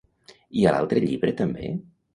I 0.61 0.65
a 0.69 0.73
l'altre 0.77 1.05
llibre 1.07 1.37
també? 1.45 1.73